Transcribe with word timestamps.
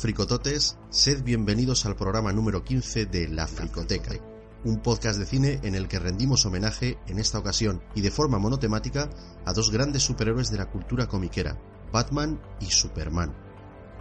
fricototes, 0.00 0.76
sed 0.90 1.22
bienvenidos 1.22 1.86
al 1.86 1.94
programa 1.94 2.32
número 2.32 2.64
15 2.64 3.06
de 3.06 3.28
La 3.28 3.46
Fricoteca, 3.46 4.16
un 4.64 4.82
podcast 4.82 5.20
de 5.20 5.24
cine 5.24 5.60
en 5.62 5.76
el 5.76 5.86
que 5.86 6.00
rendimos 6.00 6.44
homenaje, 6.46 6.98
en 7.06 7.20
esta 7.20 7.38
ocasión 7.38 7.80
y 7.94 8.00
de 8.00 8.10
forma 8.10 8.40
monotemática, 8.40 9.08
a 9.44 9.52
dos 9.52 9.70
grandes 9.70 10.02
superhéroes 10.02 10.50
de 10.50 10.58
la 10.58 10.68
cultura 10.68 11.06
comiquera, 11.06 11.56
Batman 11.92 12.40
y 12.58 12.66
Superman. 12.66 13.32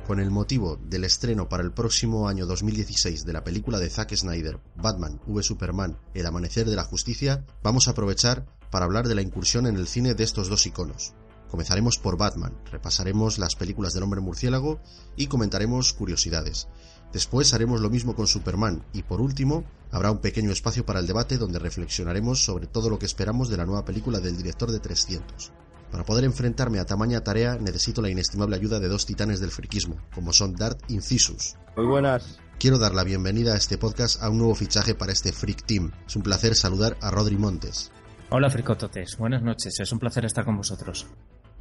Con 0.07 0.19
el 0.19 0.31
motivo 0.31 0.77
del 0.77 1.03
estreno 1.03 1.47
para 1.47 1.61
el 1.61 1.73
próximo 1.73 2.27
año 2.27 2.47
2016 2.47 3.23
de 3.23 3.33
la 3.33 3.43
película 3.43 3.77
de 3.77 3.91
Zack 3.91 4.15
Snyder, 4.15 4.59
Batman 4.77 5.21
v 5.27 5.43
Superman, 5.43 5.99
El 6.15 6.25
Amanecer 6.25 6.67
de 6.67 6.75
la 6.75 6.85
Justicia, 6.85 7.45
vamos 7.61 7.87
a 7.87 7.91
aprovechar 7.91 8.47
para 8.71 8.85
hablar 8.85 9.07
de 9.07 9.13
la 9.13 9.21
incursión 9.21 9.67
en 9.67 9.75
el 9.75 9.87
cine 9.87 10.15
de 10.15 10.23
estos 10.23 10.49
dos 10.49 10.65
iconos, 10.65 11.13
Comenzaremos 11.49 11.97
por 11.97 12.17
Batman, 12.17 12.53
repasaremos 12.71 13.39
las 13.39 13.55
películas 13.55 13.93
del 13.93 14.03
hombre 14.03 14.21
murciélago 14.21 14.79
y 15.15 15.27
comentaremos 15.27 15.93
curiosidades. 15.93 16.67
Después 17.11 17.53
haremos 17.53 17.81
lo 17.81 17.89
mismo 17.89 18.15
con 18.15 18.27
Superman 18.27 18.83
y 18.93 19.01
por 19.01 19.19
último 19.19 19.63
habrá 19.91 20.11
un 20.11 20.19
pequeño 20.19 20.51
espacio 20.51 20.85
para 20.85 20.99
el 20.99 21.07
debate 21.07 21.37
donde 21.37 21.57
reflexionaremos 21.57 22.43
sobre 22.43 22.67
todo 22.67 22.89
lo 22.89 22.99
que 22.99 23.07
esperamos 23.07 23.49
de 23.49 23.57
la 23.57 23.65
nueva 23.65 23.83
película 23.83 24.19
del 24.19 24.37
director 24.37 24.71
de 24.71 24.79
300. 24.79 25.51
Para 25.91 26.05
poder 26.05 26.23
enfrentarme 26.23 26.79
a 26.79 26.85
tamaña 26.85 27.23
tarea 27.23 27.57
necesito 27.57 28.01
la 28.01 28.11
inestimable 28.11 28.55
ayuda 28.55 28.79
de 28.79 28.87
dos 28.87 29.07
titanes 29.07 29.39
del 29.39 29.49
friquismo, 29.49 29.97
como 30.13 30.33
son 30.33 30.55
Dart 30.55 30.79
Incisus. 30.87 31.55
Muy 31.75 31.87
buenas. 31.87 32.37
Quiero 32.59 32.77
dar 32.77 32.93
la 32.93 33.03
bienvenida 33.03 33.53
a 33.53 33.57
este 33.57 33.79
podcast 33.79 34.21
a 34.21 34.29
un 34.29 34.37
nuevo 34.37 34.53
fichaje 34.53 34.93
para 34.93 35.13
este 35.13 35.31
Freak 35.31 35.65
Team. 35.65 35.91
Es 36.05 36.15
un 36.15 36.21
placer 36.21 36.53
saludar 36.55 36.95
a 37.01 37.09
Rodri 37.09 37.37
Montes. 37.37 37.91
Hola 38.31 38.51
fricototes, 38.51 39.17
buenas 39.17 39.41
noches, 39.41 39.79
es 39.79 39.91
un 39.91 39.97
placer 39.97 40.25
estar 40.25 40.45
con 40.45 40.55
vosotros. 40.55 41.07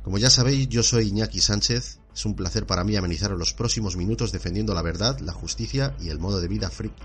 Como 0.03 0.19
ya 0.19 0.31
sabéis, 0.31 0.69
yo 0.69 0.83
soy 0.83 1.09
Iñaki 1.09 1.41
Sánchez. 1.41 2.01
Es 2.15 2.25
un 2.25 2.35
placer 2.35 2.67
para 2.67 2.85
mí 2.85 2.97
amenizar 2.97 3.31
los 3.33 3.53
próximos 3.53 3.97
minutos 3.97 4.33
defendiendo 4.33 4.75
la 4.75 4.83
verdad, 4.83 5.19
la 5.21 5.33
justicia 5.33 5.95
y 6.01 6.09
el 6.09 6.19
modo 6.19 6.41
de 6.41 6.49
vida 6.49 6.71
friki. 6.71 7.03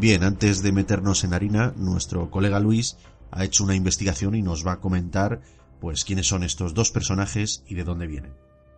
Bien, 0.00 0.22
antes 0.22 0.62
de 0.62 0.70
meternos 0.70 1.24
en 1.24 1.34
harina, 1.34 1.72
nuestro 1.76 2.30
colega 2.30 2.60
Luis 2.60 2.96
ha 3.32 3.44
hecho 3.44 3.64
una 3.64 3.74
investigación 3.74 4.36
y 4.36 4.42
nos 4.42 4.64
va 4.64 4.72
a 4.72 4.80
comentar 4.80 5.40
pues 5.80 6.04
quiénes 6.04 6.28
son 6.28 6.44
estos 6.44 6.72
dos 6.72 6.92
personajes 6.92 7.64
y 7.66 7.74
de 7.74 7.82
dónde 7.82 8.06
vienen. 8.06 8.32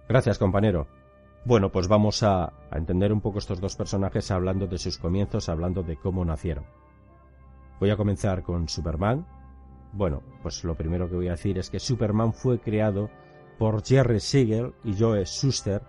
Gracias, 0.09 0.39
compañero. 0.39 0.89
Bueno, 1.45 1.73
pues 1.73 1.89
vamos 1.89 2.23
a, 2.23 2.53
entender 2.71 3.13
un 3.13 3.23
poco 3.23 3.39
estos 3.39 3.61
dos 3.61 3.75
personajes 3.75 4.31
hablando 4.31 4.67
de 4.67 4.77
sus 4.77 4.99
comienzos, 4.99 5.49
hablando 5.49 5.83
de 5.83 5.97
cómo 5.97 6.25
nacieron. 6.25 6.65
Voy 7.81 7.91
a 7.91 7.97
comenzar 7.97 8.43
con 8.43 8.69
Superman. 8.69 9.27
Bueno, 9.93 10.23
pues 10.43 10.63
lo 10.65 10.75
primero 10.75 11.09
que 11.09 11.17
voy 11.17 11.29
a 11.29 11.33
decir 11.33 11.59
es 11.59 11.71
que 11.71 11.81
Superman 11.81 12.35
fue 12.35 12.61
creado 12.61 13.09
por 13.59 13.83
Jerry 13.83 14.21
Siegel 14.21 14.75
y 14.85 14.95
Joe 14.97 15.25
Shuster, 15.25 15.83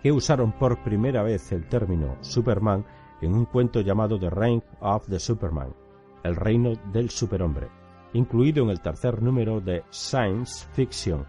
que 0.00 0.12
usaron 0.12 0.52
por 0.52 0.82
primera 0.84 1.24
vez 1.24 1.50
el 1.50 1.68
término 1.68 2.16
Superman 2.20 2.86
en 3.20 3.34
un 3.34 3.46
cuento 3.46 3.80
llamado 3.80 4.18
The 4.18 4.30
Reign 4.30 4.62
of 4.80 5.08
the 5.08 5.18
Superman, 5.18 5.74
el 6.22 6.36
reino 6.36 6.74
del 6.92 7.10
superhombre, 7.10 7.68
incluido 8.12 8.62
en 8.64 8.70
el 8.70 8.80
tercer 8.80 9.22
número 9.22 9.60
de 9.60 9.82
Science 9.90 10.66
Fiction 10.72 11.26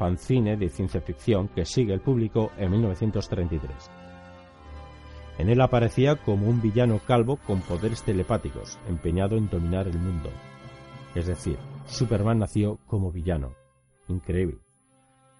fanzine 0.00 0.56
de 0.56 0.70
ciencia 0.70 1.02
ficción 1.02 1.48
que 1.48 1.66
sigue 1.66 1.92
el 1.92 2.00
público 2.00 2.52
en 2.56 2.70
1933. 2.70 3.90
En 5.36 5.50
él 5.50 5.60
aparecía 5.60 6.16
como 6.16 6.48
un 6.48 6.62
villano 6.62 7.00
calvo 7.06 7.36
con 7.36 7.60
poderes 7.60 8.02
telepáticos, 8.02 8.78
empeñado 8.88 9.36
en 9.36 9.50
dominar 9.50 9.86
el 9.86 9.98
mundo. 9.98 10.30
Es 11.14 11.26
decir, 11.26 11.58
Superman 11.84 12.38
nació 12.38 12.78
como 12.86 13.12
villano. 13.12 13.52
Increíble. 14.08 14.60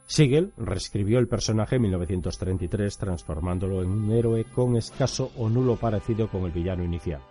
Siegel 0.04 0.53
reescribió 0.59 1.21
el 1.21 1.28
personaje 1.28 1.77
en 1.77 1.82
1933 1.82 2.98
transformándolo 2.98 3.82
en 3.82 3.88
un 3.88 4.12
héroe 4.12 4.44
con 4.44 4.77
escaso 4.77 5.31
o 5.38 5.48
nulo 5.48 5.77
parecido 5.77 6.28
con 6.28 6.44
el 6.44 6.50
villano 6.50 6.84
inicial. 6.84 7.22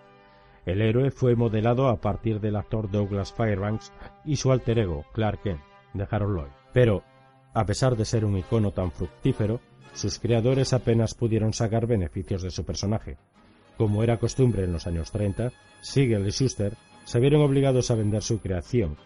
El 0.65 0.81
héroe 0.81 1.11
fue 1.11 1.35
modelado 1.35 1.89
a 1.89 1.97
partir 1.97 2.39
del 2.39 2.55
actor 2.55 2.89
Douglas 2.89 3.31
Fairbanks 3.33 3.93
y 4.25 4.37
su 4.37 4.51
alter 4.51 4.79
ego, 4.79 5.05
Clark 5.13 5.43
Kent, 5.43 5.61
de 5.93 6.07
Harold 6.09 6.35
Lloyd. 6.35 6.51
Pero 6.73 7.03
a 7.53 7.65
pesar 7.65 7.95
de 7.95 8.05
ser 8.05 8.25
un 8.25 8.37
icono 8.37 8.71
tan 8.71 8.91
fructífero, 8.91 9.59
sus 9.93 10.19
creadores 10.19 10.73
apenas 10.73 11.13
pudieron 11.13 11.53
sacar 11.53 11.87
beneficios 11.87 12.41
de 12.41 12.51
su 12.51 12.63
personaje. 12.63 13.17
Como 13.77 14.03
era 14.03 14.19
costumbre 14.19 14.63
en 14.63 14.73
los 14.73 14.87
años 14.87 15.11
30, 15.11 15.51
Siegel 15.81 16.27
y 16.27 16.31
Schuster 16.31 16.73
se 17.05 17.19
vieron 17.19 17.41
obligados 17.41 17.89
a 17.91 17.95
vender 17.95 18.21
su 18.21 18.39
creación 18.39 18.97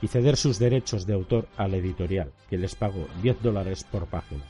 y 0.00 0.08
ceder 0.08 0.36
sus 0.36 0.58
derechos 0.58 1.06
de 1.06 1.14
autor 1.14 1.48
a 1.56 1.68
la 1.68 1.76
editorial, 1.76 2.32
que 2.50 2.58
les 2.58 2.74
pagó 2.74 3.06
10 3.22 3.42
dólares 3.42 3.84
por 3.84 4.06
página. 4.06 4.44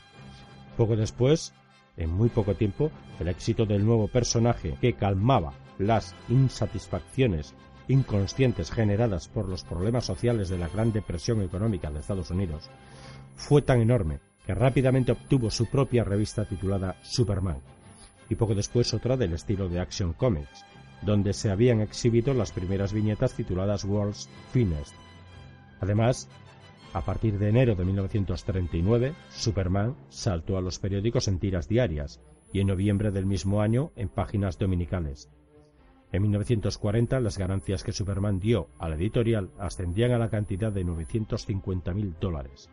Poco 0.77 0.95
después, 0.95 1.53
en 1.95 2.09
muy 2.09 2.29
poco 2.29 2.55
tiempo, 2.55 2.89
el 3.19 3.27
éxito 3.27 3.65
del 3.65 3.85
nuevo 3.85 4.07
personaje 4.07 4.75
que 4.81 4.93
calmaba 4.93 5.53
las 5.77 6.15
insatisfacciones 6.27 7.53
inconscientes 7.87 8.71
generadas 8.71 9.27
por 9.27 9.47
los 9.47 9.63
problemas 9.63 10.05
sociales 10.05 10.49
de 10.49 10.57
la 10.57 10.69
Gran 10.69 10.91
Depresión 10.91 11.41
Económica 11.41 11.91
de 11.91 11.99
Estados 11.99 12.31
Unidos 12.31 12.69
fue 13.35 13.61
tan 13.61 13.81
enorme 13.81 14.19
que 14.45 14.53
rápidamente 14.53 15.11
obtuvo 15.11 15.49
su 15.49 15.67
propia 15.67 16.03
revista 16.03 16.45
titulada 16.45 16.97
Superman, 17.01 17.59
y 18.29 18.35
poco 18.35 18.55
después 18.55 18.93
otra 18.93 19.17
del 19.17 19.33
estilo 19.33 19.69
de 19.69 19.79
Action 19.79 20.13
Comics, 20.13 20.65
donde 21.01 21.33
se 21.33 21.49
habían 21.49 21.81
exhibido 21.81 22.33
las 22.33 22.51
primeras 22.51 22.93
viñetas 22.93 23.33
tituladas 23.33 23.85
World's 23.85 24.29
Finest. 24.51 24.93
Además, 25.79 26.29
a 26.93 27.01
partir 27.01 27.39
de 27.39 27.49
enero 27.49 27.75
de 27.75 27.85
1939, 27.85 29.13
Superman 29.29 29.95
saltó 30.09 30.57
a 30.57 30.61
los 30.61 30.79
periódicos 30.79 31.27
en 31.27 31.39
tiras 31.39 31.67
diarias 31.67 32.21
y 32.51 32.59
en 32.59 32.67
noviembre 32.67 33.11
del 33.11 33.25
mismo 33.25 33.61
año 33.61 33.91
en 33.95 34.09
páginas 34.09 34.57
dominicales. 34.59 35.29
En 36.11 36.21
1940 36.21 37.19
las 37.19 37.39
ganancias 37.39 37.83
que 37.83 37.91
Superman 37.91 38.39
dio 38.39 38.69
a 38.77 38.87
la 38.87 38.95
editorial 38.95 39.49
ascendían 39.57 40.11
a 40.11 40.19
la 40.19 40.29
cantidad 40.29 40.71
de 40.71 40.85
950.000 40.85 42.19
dólares. 42.19 42.69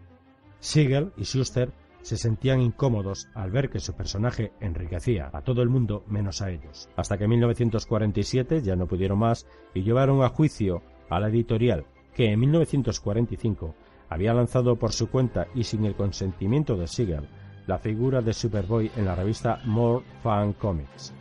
Siegel 0.60 1.12
y 1.16 1.24
Schuster 1.24 1.72
se 2.02 2.16
sentían 2.16 2.60
incómodos 2.60 3.28
al 3.34 3.50
ver 3.50 3.68
que 3.68 3.80
su 3.80 3.94
personaje 3.94 4.52
enriquecía 4.60 5.30
a 5.32 5.42
todo 5.42 5.62
el 5.62 5.68
mundo 5.68 6.04
menos 6.06 6.40
a 6.40 6.50
ellos, 6.50 6.88
hasta 6.96 7.18
que 7.18 7.24
en 7.24 7.30
1947 7.30 8.62
ya 8.62 8.76
no 8.76 8.86
pudieron 8.86 9.18
más 9.18 9.46
y 9.74 9.82
llevaron 9.82 10.22
a 10.22 10.28
juicio 10.28 10.82
a 11.08 11.20
la 11.20 11.28
editorial 11.28 11.84
que 12.14 12.32
en 12.32 12.40
1945 12.40 13.74
había 14.08 14.34
lanzado 14.34 14.76
por 14.76 14.92
su 14.92 15.08
cuenta 15.08 15.46
y 15.54 15.64
sin 15.64 15.84
el 15.84 15.94
consentimiento 15.94 16.76
de 16.76 16.86
Siegel 16.86 17.28
la 17.66 17.78
figura 17.78 18.20
de 18.20 18.32
Superboy 18.32 18.90
en 18.96 19.04
la 19.04 19.14
revista 19.14 19.60
More 19.64 20.04
Fun 20.22 20.54
Comics. 20.54 21.14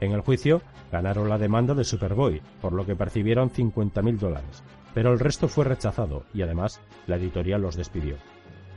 En 0.00 0.12
el 0.12 0.22
juicio 0.22 0.60
ganaron 0.90 1.28
la 1.28 1.38
demanda 1.38 1.74
de 1.74 1.84
Superboy, 1.84 2.40
por 2.60 2.72
lo 2.72 2.84
que 2.84 2.96
percibieron 2.96 3.50
50.000 3.50 4.18
dólares, 4.18 4.62
pero 4.94 5.12
el 5.12 5.20
resto 5.20 5.48
fue 5.48 5.64
rechazado 5.64 6.24
y 6.34 6.42
además 6.42 6.80
la 7.06 7.16
editorial 7.16 7.62
los 7.62 7.76
despidió. 7.76 8.16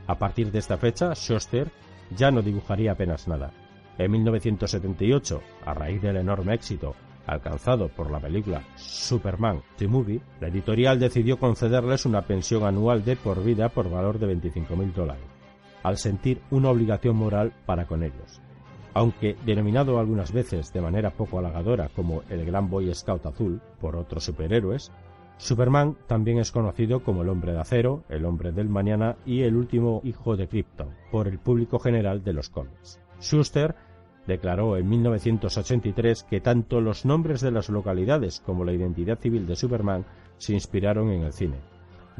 A 0.06 0.18
partir 0.18 0.50
de 0.50 0.58
esta 0.58 0.76
fecha, 0.76 1.14
Schuster 1.14 1.70
ya 2.16 2.30
no 2.30 2.42
dibujaría 2.42 2.92
apenas 2.92 3.28
nada. 3.28 3.52
En 3.98 4.10
1978, 4.10 5.42
a 5.64 5.74
raíz 5.74 6.02
del 6.02 6.16
enorme 6.16 6.54
éxito 6.54 6.94
alcanzado 7.26 7.88
por 7.88 8.10
la 8.10 8.20
película 8.20 8.62
Superman 8.76 9.62
The 9.76 9.86
Movie, 9.86 10.20
la 10.40 10.48
editorial 10.48 10.98
decidió 10.98 11.38
concederles 11.38 12.04
una 12.04 12.22
pensión 12.22 12.64
anual 12.64 13.04
de 13.04 13.16
por 13.16 13.42
vida 13.44 13.68
por 13.68 13.90
valor 13.90 14.18
de 14.18 14.34
25.000 14.34 14.92
dólares, 14.92 15.24
al 15.82 15.98
sentir 15.98 16.40
una 16.50 16.70
obligación 16.70 17.16
moral 17.16 17.52
para 17.64 17.86
con 17.86 18.02
ellos. 18.02 18.40
Aunque 18.94 19.36
denominado 19.46 19.98
algunas 19.98 20.32
veces 20.32 20.72
de 20.72 20.80
manera 20.80 21.10
poco 21.10 21.38
halagadora 21.38 21.88
como 21.94 22.22
el 22.28 22.44
Gran 22.44 22.68
Boy 22.68 22.92
Scout 22.94 23.24
Azul 23.24 23.60
por 23.80 23.96
otros 23.96 24.24
superhéroes, 24.24 24.92
Superman 25.42 25.96
también 26.06 26.38
es 26.38 26.52
conocido 26.52 27.02
como 27.02 27.22
el 27.22 27.28
hombre 27.28 27.50
de 27.50 27.58
acero, 27.58 28.04
el 28.08 28.26
hombre 28.26 28.52
del 28.52 28.68
mañana 28.68 29.16
y 29.26 29.42
el 29.42 29.56
último 29.56 30.00
hijo 30.04 30.36
de 30.36 30.46
Krypton 30.46 30.90
por 31.10 31.26
el 31.26 31.40
público 31.40 31.80
general 31.80 32.22
de 32.22 32.32
los 32.32 32.48
cómics. 32.48 33.00
Schuster 33.20 33.74
declaró 34.24 34.76
en 34.76 34.88
1983 34.88 36.22
que 36.22 36.40
tanto 36.40 36.80
los 36.80 37.04
nombres 37.04 37.40
de 37.40 37.50
las 37.50 37.70
localidades 37.70 38.38
como 38.38 38.64
la 38.64 38.72
identidad 38.72 39.18
civil 39.18 39.44
de 39.48 39.56
Superman 39.56 40.06
se 40.36 40.52
inspiraron 40.52 41.10
en 41.10 41.22
el 41.22 41.32
cine. 41.32 41.56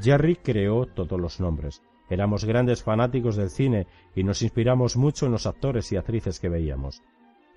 Jerry 0.00 0.34
creó 0.34 0.86
todos 0.86 1.20
los 1.20 1.38
nombres. 1.38 1.80
Éramos 2.10 2.44
grandes 2.44 2.82
fanáticos 2.82 3.36
del 3.36 3.50
cine 3.50 3.86
y 4.16 4.24
nos 4.24 4.42
inspiramos 4.42 4.96
mucho 4.96 5.26
en 5.26 5.32
los 5.32 5.46
actores 5.46 5.92
y 5.92 5.96
actrices 5.96 6.40
que 6.40 6.48
veíamos. 6.48 7.04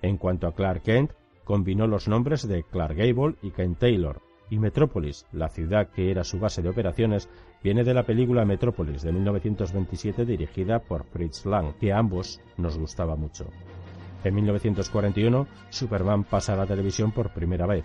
En 0.00 0.16
cuanto 0.16 0.46
a 0.46 0.54
Clark 0.54 0.82
Kent, 0.82 1.10
combinó 1.42 1.88
los 1.88 2.06
nombres 2.06 2.46
de 2.46 2.62
Clark 2.62 2.96
Gable 2.96 3.34
y 3.42 3.50
Kent 3.50 3.80
Taylor, 3.80 4.22
y 4.50 4.58
Metrópolis, 4.58 5.26
la 5.32 5.48
ciudad 5.48 5.88
que 5.88 6.10
era 6.10 6.24
su 6.24 6.38
base 6.38 6.62
de 6.62 6.68
operaciones, 6.68 7.28
viene 7.62 7.84
de 7.84 7.94
la 7.94 8.04
película 8.04 8.44
Metrópolis 8.44 9.02
de 9.02 9.12
1927 9.12 10.24
dirigida 10.24 10.78
por 10.78 11.04
Fritz 11.04 11.46
Lang, 11.46 11.74
que 11.78 11.92
a 11.92 11.98
ambos 11.98 12.40
nos 12.56 12.78
gustaba 12.78 13.16
mucho. 13.16 13.46
En 14.24 14.34
1941, 14.34 15.46
Superman 15.70 16.24
pasa 16.24 16.54
a 16.54 16.56
la 16.56 16.66
televisión 16.66 17.12
por 17.12 17.32
primera 17.32 17.66
vez, 17.66 17.84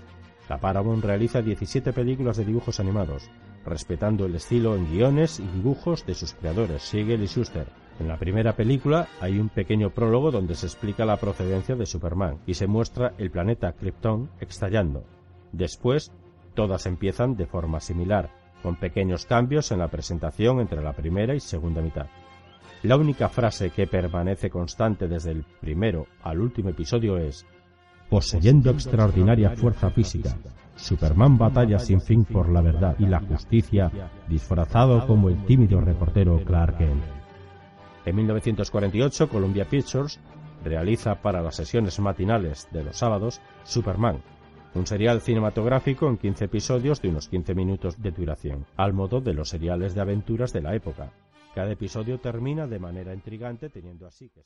La 0.50 0.58
Paramount 0.60 1.04
realiza 1.04 1.42
17 1.42 1.94
películas 1.94 2.38
de 2.38 2.46
dibujos 2.46 2.80
animados, 2.80 3.30
respetando 3.66 4.25
el 4.25 4.36
estilo 4.36 4.75
en 4.75 4.92
guiones 4.92 5.40
y 5.40 5.48
dibujos 5.48 6.06
de 6.06 6.16
sus 6.16 6.34
creadores, 6.34 6.81
Siegel 6.81 7.24
y 7.24 7.28
Schuster. 7.28 7.68
En 8.00 8.08
la 8.08 8.18
primera 8.18 8.56
película 8.56 9.08
hay 9.19 9.40
un 9.40 9.50
pequeño 9.50 9.92
prólogo 9.92 10.31
donde 10.31 10.56
se 10.56 10.66
explica 10.66 11.06
la 11.06 11.18
procedencia 11.18 11.75
de 11.75 11.86
Superman 11.86 12.40
y 12.48 12.56
se 12.56 12.68
muestra 12.68 13.13
el 13.18 13.30
planeta 13.30 13.74
Krypton 13.74 14.30
estallando. 14.40 15.06
Después, 15.52 16.12
todas 16.53 16.86
empiezan 16.86 17.36
de 17.36 17.45
forma 17.45 17.80
similar, 17.80 18.30
con 18.62 18.75
pequeños 18.75 19.25
cambios 19.25 19.71
en 19.71 19.80
la 19.80 19.88
presentación 19.88 20.59
entre 20.59 20.81
la 20.81 20.94
primera 20.94 21.33
y 21.33 21.39
segunda 21.39 21.81
mitad. 21.81 22.07
La 22.83 22.98
única 22.98 23.30
frase 23.30 23.69
que 23.69 23.88
permanece 23.88 24.50
constante 24.50 25.07
desde 25.07 25.31
el 25.31 25.44
primero 25.44 26.07
al 26.24 26.39
último 26.39 26.69
episodio 26.69 27.18
es 27.18 27.45
Poseyendo 28.09 28.71
extraordinaria 28.71 29.51
fuerza 29.51 29.89
física, 29.89 30.36
Superman 30.75 31.38
batalla 31.38 31.80
sin 31.80 32.01
fin 32.01 32.25
por 32.25 32.50
la 32.50 32.62
verdad 32.62 32.95
y 33.00 33.06
la 33.06 33.21
justicia, 33.21 33.92
disfrazado 34.27 35.06
como 35.06 35.30
el 35.30 35.45
tímido 35.45 35.80
reportero 35.80 36.44
Clark 36.44 36.80
Kent. 36.80 37.03
En 38.03 38.15
1948, 38.15 39.30
Columbia 39.30 39.65
Pictures 39.65 40.19
realiza 40.63 41.21
para 41.21 41.42
las 41.42 41.56
sesiones 41.56 42.00
matinales 42.00 42.68
de 42.71 42.83
los 42.83 42.98
sábados 42.98 43.42
Superman, 43.63 44.18
un 44.74 44.88
serial 44.88 45.22
cinematográfico 45.22 46.08
en 46.08 46.18
15 46.18 46.46
episodios 46.46 47.02
de 47.02 47.10
unos 47.10 47.28
15 47.28 47.56
minutos 47.56 48.02
de 48.02 48.12
duración, 48.12 48.66
al 48.78 48.94
modo 48.94 49.22
de 49.22 49.34
los 49.34 49.50
seriales 49.50 49.96
de 49.96 50.02
aventuras 50.02 50.54
de 50.54 50.62
la 50.62 50.76
época. 50.76 51.12
Cada 51.54 51.72
episodio 51.72 52.20
termina 52.20 52.68
de 52.68 52.80
manera 52.80 53.14
intrigante 53.14 53.70
teniendo 53.70 54.08
así 54.08 54.30
que... 54.30 54.46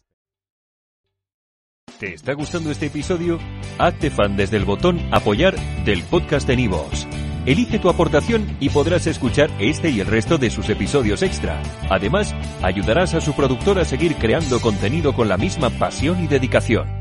¿Te 1.99 2.13
está 2.13 2.33
gustando 2.33 2.71
este 2.71 2.87
episodio? 2.87 3.39
Hazte 3.77 4.09
fan 4.09 4.35
desde 4.35 4.57
el 4.57 4.65
botón 4.65 4.99
apoyar 5.11 5.55
del 5.85 6.03
podcast 6.03 6.45
de 6.47 6.57
Nivos. 6.57 7.07
Elige 7.45 7.77
tu 7.77 7.89
aportación 7.89 8.57
y 8.59 8.69
podrás 8.69 9.05
escuchar 9.07 9.51
este 9.59 9.91
y 9.91 9.99
el 9.99 10.07
resto 10.07 10.37
de 10.37 10.49
sus 10.49 10.67
episodios 10.69 11.21
extra. 11.21 11.61
Además, 11.89 12.33
ayudarás 12.63 13.13
a 13.13 13.21
su 13.21 13.33
productor 13.33 13.77
a 13.79 13.85
seguir 13.85 14.15
creando 14.15 14.59
contenido 14.59 15.13
con 15.13 15.29
la 15.29 15.37
misma 15.37 15.69
pasión 15.69 16.23
y 16.23 16.27
dedicación. 16.27 16.94